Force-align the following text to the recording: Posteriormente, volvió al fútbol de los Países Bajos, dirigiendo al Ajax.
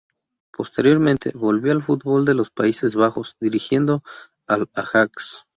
Posteriormente, 0.51 1.31
volvió 1.35 1.71
al 1.71 1.83
fútbol 1.83 2.25
de 2.25 2.33
los 2.33 2.49
Países 2.49 2.95
Bajos, 2.95 3.35
dirigiendo 3.39 4.01
al 4.47 4.67
Ajax. 4.73 5.45